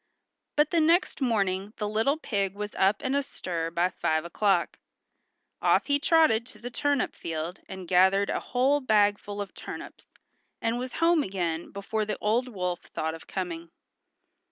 [0.55, 4.79] But the next morning the little pig was up and astir by five o'clock.
[5.61, 10.09] Off he trotted to the turnip field and gathered a whole bagful of turnips
[10.59, 13.69] and was home again before the old wolf thought of coming.